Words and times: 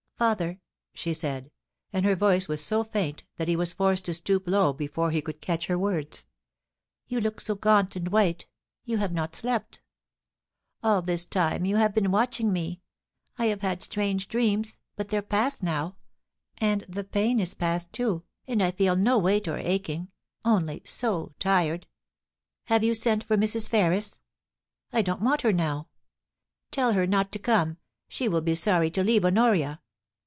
* 0.21 0.21
Father,' 0.31 0.61
she 0.93 1.15
said, 1.15 1.49
and 1.91 2.05
her 2.05 2.15
voice 2.15 2.47
was 2.47 2.63
so 2.63 2.83
faint 2.83 3.23
that 3.37 3.47
he 3.47 3.55
was 3.55 3.73
forced 3.73 4.05
to 4.05 4.13
stoop 4.13 4.47
low 4.47 4.71
before 4.71 5.09
he 5.09 5.19
could 5.19 5.41
catch 5.41 5.65
her 5.65 5.79
words,' 5.79 6.25
you 7.07 7.19
look 7.19 7.41
so 7.41 7.55
gaunt 7.55 7.95
and 7.95 8.09
white— 8.09 8.45
you 8.85 8.97
have 8.99 9.11
not 9.11 9.35
slept 9.35 9.81
All 10.83 11.01
this 11.01 11.25
time 11.25 11.65
you 11.65 11.77
have 11.77 11.95
been 11.95 12.11
watching 12.11 12.53
me... 12.53 12.81
I 13.39 13.47
have 13.47 13.61
had 13.61 13.81
strange 13.81 14.27
dreams, 14.27 14.77
but 14.95 15.07
they're 15.07 15.23
past 15.23 15.63
now, 15.63 15.95
and 16.59 16.81
the 16.81 17.03
pain 17.03 17.39
is 17.39 17.55
past 17.55 17.91
too, 17.91 18.21
and 18.47 18.61
I 18.61 18.69
feel 18.69 18.95
no 18.95 19.17
weight 19.17 19.47
or 19.47 19.57
aching— 19.57 20.11
only 20.45 20.83
so 20.85 21.33
tired... 21.39 21.87
Have 22.65 22.83
you 22.83 22.93
sent 22.93 23.23
for 23.23 23.37
Mrs. 23.37 23.67
Ferris? 23.71 24.19
I 24.93 25.01
don't 25.01 25.23
want 25.23 25.41
her 25.41 25.51
now. 25.51 25.87
Tell 26.69 26.93
her 26.93 27.07
not 27.07 27.31
to 27.31 27.39
come— 27.39 27.77
she 28.07 28.27
will 28.29 28.41
be 28.41 28.53
sorry 28.53 28.91
to 28.91 29.03
leave 29.03 29.25
Honoria. 29.25 29.81